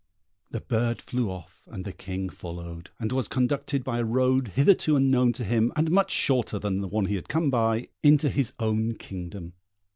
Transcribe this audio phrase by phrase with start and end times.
[0.49, 4.95] The bird flew off, and the King followed, and was conducted by a road hitherto
[4.95, 8.51] unknown to him, and much shorter than the one he had come by, into his
[8.59, 9.53] own kingdom.